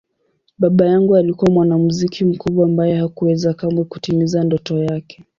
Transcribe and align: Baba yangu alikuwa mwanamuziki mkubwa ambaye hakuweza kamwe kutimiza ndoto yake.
Baba 0.59 0.85
yangu 0.85 1.15
alikuwa 1.15 1.51
mwanamuziki 1.51 2.25
mkubwa 2.25 2.65
ambaye 2.65 2.95
hakuweza 2.95 3.53
kamwe 3.53 3.83
kutimiza 3.83 4.43
ndoto 4.43 4.77
yake. 4.83 5.25